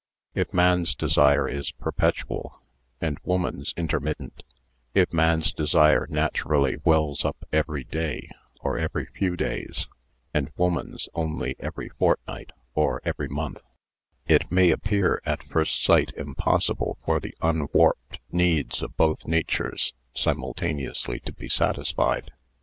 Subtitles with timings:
[0.33, 2.59] If man's desire is perpetual
[2.99, 4.41] and woman's inter mittent;
[4.95, 9.87] if man's desire naturally wells up every day or every few days,
[10.33, 13.61] and woman's only every fortnight or every month,
[14.25, 19.27] it may appear at first sight impos sible for the un warped needs of both
[19.27, 22.31] natures simul taneously to be satisfied.